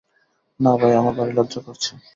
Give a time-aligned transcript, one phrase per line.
[0.59, 1.91] না ভাই, আমার ভারি লজ্জা করছে।